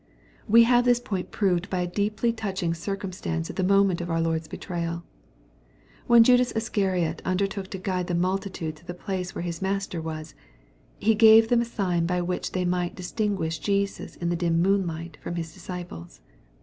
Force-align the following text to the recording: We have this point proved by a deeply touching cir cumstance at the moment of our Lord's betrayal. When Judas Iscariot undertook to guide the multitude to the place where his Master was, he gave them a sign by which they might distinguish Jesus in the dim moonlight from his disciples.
We 0.47 0.63
have 0.63 0.83
this 0.83 0.99
point 0.99 1.29
proved 1.29 1.69
by 1.69 1.81
a 1.81 1.85
deeply 1.87 2.33
touching 2.33 2.73
cir 2.73 2.97
cumstance 2.97 3.51
at 3.51 3.55
the 3.55 3.63
moment 3.63 4.01
of 4.01 4.09
our 4.09 4.19
Lord's 4.19 4.47
betrayal. 4.47 5.03
When 6.07 6.23
Judas 6.23 6.51
Iscariot 6.53 7.21
undertook 7.23 7.67
to 7.67 7.77
guide 7.77 8.07
the 8.07 8.15
multitude 8.15 8.75
to 8.77 8.87
the 8.87 8.95
place 8.95 9.35
where 9.35 9.43
his 9.43 9.61
Master 9.61 10.01
was, 10.01 10.33
he 10.97 11.13
gave 11.13 11.49
them 11.49 11.61
a 11.61 11.65
sign 11.65 12.07
by 12.07 12.19
which 12.19 12.53
they 12.53 12.65
might 12.65 12.95
distinguish 12.95 13.59
Jesus 13.59 14.15
in 14.15 14.29
the 14.29 14.35
dim 14.35 14.59
moonlight 14.59 15.19
from 15.21 15.35
his 15.35 15.53
disciples. 15.53 16.19